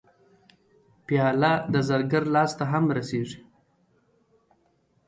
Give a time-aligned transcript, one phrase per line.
[1.05, 3.41] پیاله د زرګر لاس ته هم رسېږي.